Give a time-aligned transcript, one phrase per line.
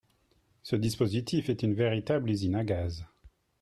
[0.63, 3.05] Ce dispositif est une véritable usine à gaz